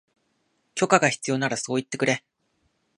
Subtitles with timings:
[0.73, 2.23] 許可が必要ならそう言ってくれ